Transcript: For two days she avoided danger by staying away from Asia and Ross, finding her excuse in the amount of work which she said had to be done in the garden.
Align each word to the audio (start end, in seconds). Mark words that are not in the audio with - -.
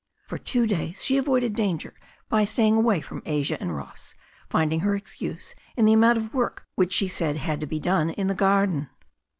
For 0.25 0.39
two 0.39 0.65
days 0.65 1.03
she 1.03 1.17
avoided 1.19 1.53
danger 1.53 1.93
by 2.27 2.43
staying 2.43 2.75
away 2.75 3.01
from 3.01 3.21
Asia 3.23 3.55
and 3.61 3.75
Ross, 3.75 4.15
finding 4.49 4.79
her 4.79 4.95
excuse 4.95 5.53
in 5.77 5.85
the 5.85 5.93
amount 5.93 6.17
of 6.17 6.33
work 6.33 6.65
which 6.73 6.91
she 6.91 7.07
said 7.07 7.37
had 7.37 7.61
to 7.61 7.67
be 7.67 7.79
done 7.79 8.09
in 8.09 8.25
the 8.25 8.33
garden. 8.33 8.89